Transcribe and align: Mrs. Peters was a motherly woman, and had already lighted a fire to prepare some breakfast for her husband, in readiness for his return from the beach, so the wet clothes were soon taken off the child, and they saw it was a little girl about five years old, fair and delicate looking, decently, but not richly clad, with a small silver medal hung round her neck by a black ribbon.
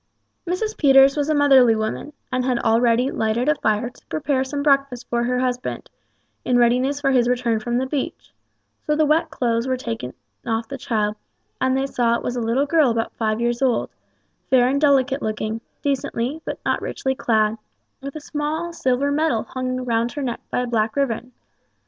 Mrs. 0.47 0.75
Peters 0.79 1.15
was 1.15 1.29
a 1.29 1.35
motherly 1.35 1.75
woman, 1.75 2.13
and 2.31 2.43
had 2.43 2.57
already 2.57 3.11
lighted 3.11 3.47
a 3.47 3.53
fire 3.53 3.91
to 3.91 4.07
prepare 4.07 4.43
some 4.43 4.63
breakfast 4.63 5.07
for 5.09 5.23
her 5.25 5.37
husband, 5.37 5.91
in 6.43 6.57
readiness 6.57 6.99
for 6.99 7.11
his 7.11 7.29
return 7.29 7.59
from 7.59 7.77
the 7.77 7.85
beach, 7.85 8.33
so 8.87 8.95
the 8.95 9.05
wet 9.05 9.29
clothes 9.29 9.67
were 9.67 9.77
soon 9.77 9.85
taken 9.85 10.13
off 10.43 10.67
the 10.67 10.79
child, 10.79 11.17
and 11.61 11.77
they 11.77 11.85
saw 11.85 12.15
it 12.15 12.23
was 12.23 12.35
a 12.35 12.41
little 12.41 12.65
girl 12.65 12.89
about 12.89 13.13
five 13.13 13.39
years 13.39 13.61
old, 13.61 13.91
fair 14.49 14.67
and 14.67 14.81
delicate 14.81 15.21
looking, 15.21 15.61
decently, 15.83 16.41
but 16.45 16.57
not 16.65 16.81
richly 16.81 17.13
clad, 17.13 17.59
with 18.01 18.15
a 18.15 18.19
small 18.19 18.73
silver 18.73 19.11
medal 19.11 19.43
hung 19.43 19.85
round 19.85 20.13
her 20.13 20.23
neck 20.23 20.41
by 20.49 20.61
a 20.61 20.65
black 20.67 20.95
ribbon. 20.95 21.31